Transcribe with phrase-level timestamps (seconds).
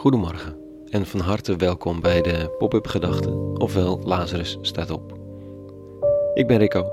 [0.00, 0.56] Goedemorgen
[0.90, 5.18] en van harte welkom bij de Pop-up Gedachten, ofwel Lazarus staat op.
[6.34, 6.92] Ik ben Rico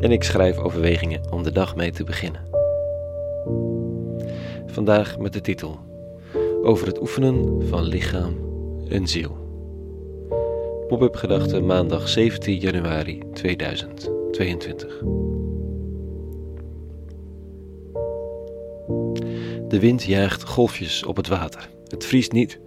[0.00, 2.40] en ik schrijf overwegingen om de dag mee te beginnen.
[4.66, 5.78] Vandaag met de titel
[6.62, 8.36] Over het oefenen van lichaam
[8.88, 9.36] en ziel.
[10.88, 14.98] Pop-up Gedachten maandag 17 januari 2022.
[19.68, 21.78] De wind jaagt golfjes op het water.
[21.90, 22.58] Het vriest niet,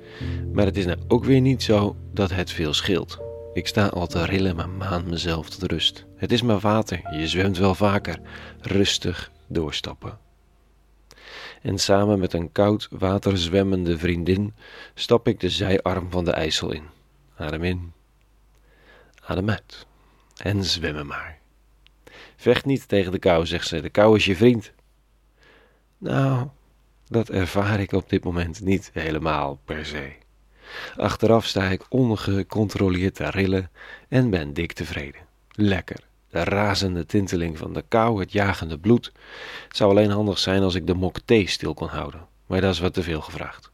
[0.53, 3.19] maar het is nou ook weer niet zo dat het veel scheelt.
[3.53, 6.05] Ik sta al te rillen, maar maan mezelf tot rust.
[6.15, 8.19] Het is maar water, je zwemt wel vaker.
[8.61, 10.17] Rustig doorstappen.
[11.61, 14.53] En samen met een koud water zwemmende vriendin
[14.93, 16.83] stap ik de zijarm van de IJssel in.
[17.35, 17.93] Adem in,
[19.21, 19.85] adem uit
[20.37, 21.39] en zwemmen maar.
[22.35, 23.81] Vecht niet tegen de kou, zegt ze.
[23.81, 24.71] De kou is je vriend.
[25.97, 26.47] Nou,
[27.07, 30.11] dat ervaar ik op dit moment niet helemaal per se.
[30.95, 33.71] Achteraf sta ik ongecontroleerd te rillen
[34.09, 35.21] en ben dik tevreden.
[35.51, 35.99] Lekker.
[36.29, 39.11] De razende tinteling van de kou, het jagende bloed.
[39.67, 42.73] Het zou alleen handig zijn als ik de mok thee stil kon houden, maar dat
[42.73, 43.71] is wat te veel gevraagd.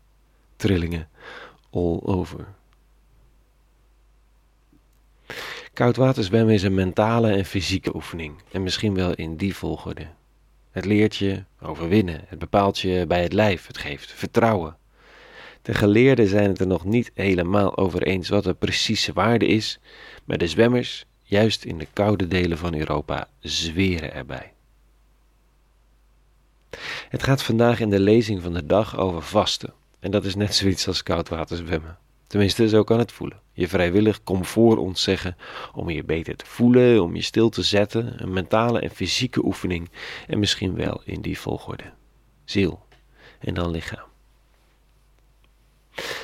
[0.55, 1.09] Trillingen
[1.71, 2.47] all over.
[5.73, 10.07] Koudwaterzwemmen is een mentale en fysieke oefening, en misschien wel in die volgorde.
[10.71, 14.77] Het leert je overwinnen, het bepaalt je bij het lijf, het geeft vertrouwen.
[15.61, 19.79] De geleerden zijn het er nog niet helemaal over eens wat de precieze waarde is,
[20.25, 24.53] maar de zwemmers, juist in de koude delen van Europa, zweren erbij.
[27.09, 30.55] Het gaat vandaag in de lezing van de dag over vasten, en dat is net
[30.55, 31.97] zoiets als koudwater zwemmen.
[32.29, 33.39] Tenminste, zo kan het voelen.
[33.53, 35.37] Je vrijwillig comfort ontzeggen
[35.73, 39.89] om je beter te voelen, om je stil te zetten, een mentale en fysieke oefening
[40.27, 41.83] en misschien wel in die volgorde.
[42.45, 42.85] Ziel
[43.39, 44.07] en dan lichaam.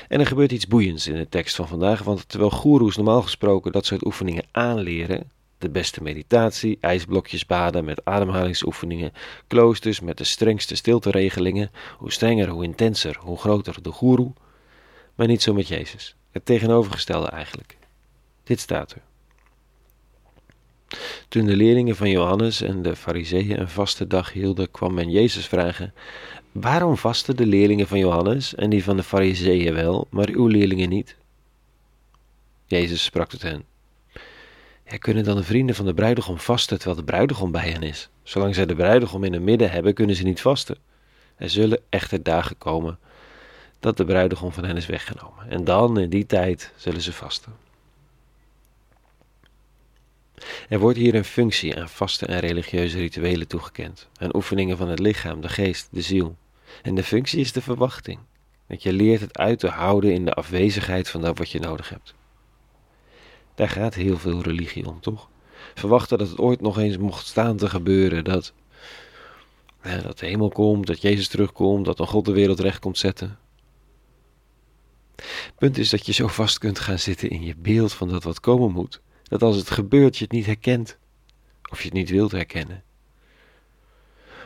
[0.08, 3.72] En er gebeurt iets boeiends in de tekst van vandaag, want terwijl goeroes normaal gesproken
[3.72, 9.12] dat soort oefeningen aanleren, de beste meditatie, ijsblokjes baden met ademhalingsoefeningen,
[9.48, 14.34] kloosters met de strengste stilteregelingen, hoe strenger, hoe intenser, hoe groter de goeroe,
[15.16, 16.16] maar niet zo met Jezus.
[16.32, 17.78] Het tegenovergestelde eigenlijk.
[18.44, 19.02] Dit staat er.
[21.28, 25.48] Toen de leerlingen van Johannes en de Fariseeën een vaste dag hielden, kwam men Jezus
[25.48, 25.94] vragen:
[26.52, 30.90] Waarom vasten de leerlingen van Johannes en die van de Fariseeën wel, maar uw leerlingen
[30.90, 31.16] niet?
[32.66, 33.64] Jezus sprak tot hen:
[35.00, 38.10] Kunnen dan de vrienden van de bruidegom vasten terwijl de bruidegom bij hen is?
[38.24, 40.78] Zolang zij de bruidegom in hun midden hebben, kunnen ze niet vasten.
[41.36, 43.00] Er zullen echter dagen komen
[43.86, 45.50] dat de bruidegom van hen is weggenomen.
[45.50, 47.54] En dan, in die tijd, zullen ze vasten.
[50.70, 55.00] Er wordt hier een functie aan vaste en religieuze rituelen toegekend, aan oefeningen van het
[55.00, 56.36] lichaam, de geest, de ziel.
[56.82, 58.20] En de functie is de verwachting,
[58.68, 61.90] dat je leert het uit te houden in de afwezigheid van dat wat je nodig
[61.90, 62.14] hebt.
[63.56, 65.30] Daar gaat heel veel religie om, toch?
[65.74, 68.54] Verwachten dat het ooit nog eens mocht staan te gebeuren, dat,
[69.82, 73.44] dat de hemel komt, dat Jezus terugkomt, dat een God de wereld recht komt zetten.
[75.58, 78.40] Punt is dat je zo vast kunt gaan zitten in je beeld van dat wat
[78.40, 80.98] komen moet, dat als het gebeurt je het niet herkent,
[81.72, 82.84] of je het niet wilt herkennen.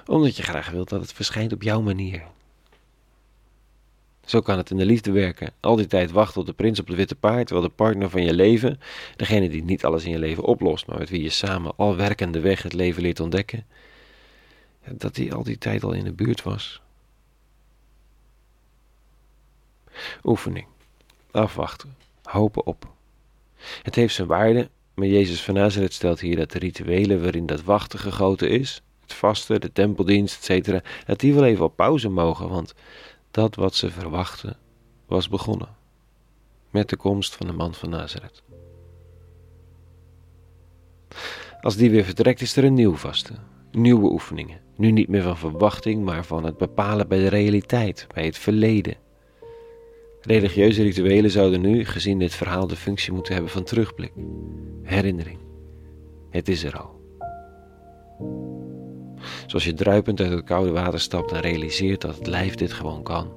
[0.05, 2.23] Omdat je graag wilt dat het verschijnt op jouw manier.
[4.25, 5.53] Zo kan het in de liefde werken.
[5.59, 8.23] Al die tijd wachten op de prins op het witte paard, terwijl de partner van
[8.23, 8.79] je leven,
[9.15, 12.39] degene die niet alles in je leven oplost, maar met wie je samen al werkende
[12.39, 13.65] weg het leven leert ontdekken,
[14.91, 16.81] dat die al die tijd al in de buurt was.
[20.23, 20.65] Oefening.
[21.31, 21.95] Afwachten.
[22.23, 22.87] Hopen op.
[23.83, 27.63] Het heeft zijn waarde, maar Jezus van Nazareth stelt hier dat de rituelen waarin dat
[27.63, 32.49] wachten gegoten is, het vasten, de tempeldienst, etc., dat die wel even op pauze mogen,
[32.49, 32.73] want
[33.31, 34.57] dat wat ze verwachten
[35.05, 35.75] was begonnen.
[36.69, 38.43] Met de komst van de man van Nazareth.
[41.61, 43.37] Als die weer vertrekt, is er een nieuw vasten.
[43.71, 44.61] Nieuwe oefeningen.
[44.75, 48.97] Nu niet meer van verwachting, maar van het bepalen bij de realiteit, bij het verleden.
[50.21, 54.11] Religieuze rituelen zouden nu, gezien dit verhaal, de functie moeten hebben van terugblik,
[54.83, 55.39] herinnering.
[56.29, 56.97] Het is er al.
[59.47, 63.03] Zoals je druipend uit het koude water stapt en realiseert dat het lijf dit gewoon
[63.03, 63.27] kan.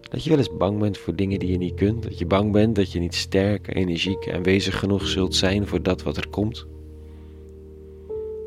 [0.00, 2.02] Dat je wel eens bang bent voor dingen die je niet kunt.
[2.02, 5.82] Dat je bang bent dat je niet sterk, energiek en aanwezig genoeg zult zijn voor
[5.82, 6.66] dat wat er komt.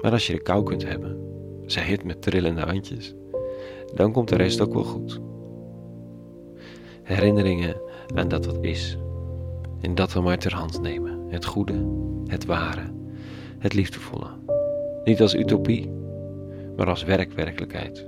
[0.02, 1.18] Maar als je de kou kunt hebben,
[1.66, 3.14] zei het met trillende handjes,
[3.96, 5.22] dan komt de rest ook wel goed
[7.12, 7.76] herinneringen
[8.16, 8.98] aan dat wat is.
[9.82, 11.20] En dat we maar ter hand nemen.
[11.30, 11.86] Het goede,
[12.26, 12.92] het ware,
[13.60, 14.28] het liefdevolle.
[15.04, 15.92] Niet als utopie,
[16.76, 18.06] maar als werkwerkelijkheid.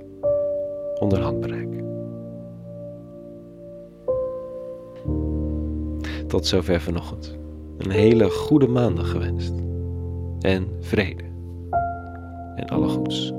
[0.98, 1.74] Onder handbereik.
[6.34, 7.36] tot zover vanochtend.
[7.78, 9.54] Een hele goede maandag gewenst.
[10.40, 11.22] En vrede.
[12.56, 13.32] En alle goeds.